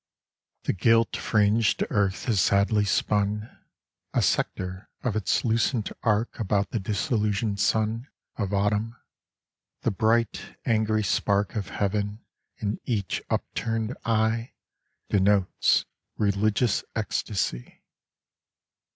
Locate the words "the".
0.63-0.73, 6.71-6.79, 9.81-9.91